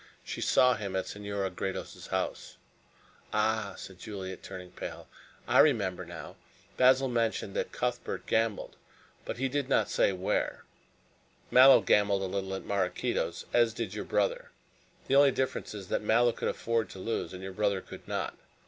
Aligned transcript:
She 0.23 0.41
saw 0.41 0.73
him 0.73 0.95
at 0.95 1.05
Senora 1.05 1.51
Gredos' 1.51 2.07
house" 2.07 2.57
"Ah!" 3.33 3.75
said 3.77 3.99
Juliet, 3.99 4.41
turning 4.41 4.71
pale. 4.71 5.07
"I 5.47 5.59
remember 5.59 6.05
now. 6.07 6.37
Basil 6.75 7.07
mentioned 7.07 7.55
that 7.55 7.71
Cuthbert 7.71 8.25
gambled, 8.25 8.77
but 9.25 9.37
he 9.37 9.47
did 9.47 9.69
not 9.69 9.91
say 9.91 10.11
where." 10.11 10.63
"Mallow 11.51 11.81
gambled 11.81 12.23
a 12.23 12.25
little 12.25 12.55
at 12.55 12.65
Maraquito's, 12.65 13.45
as 13.53 13.75
did 13.75 13.93
your 13.93 14.05
brother. 14.05 14.49
The 15.05 15.15
only 15.15 15.31
difference 15.31 15.75
is 15.75 15.89
that 15.89 16.01
Mallow 16.01 16.31
could 16.31 16.49
afford 16.49 16.89
to 16.89 16.97
lose 16.97 17.31
and 17.31 17.43
your 17.43 17.53
brother 17.53 17.79
could 17.79 18.07
not. 18.07 18.35